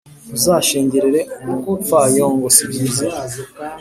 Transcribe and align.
Ntuzashyengere 0.29 1.19
umupfayongo 1.53 2.45
sibyiza 2.55 3.05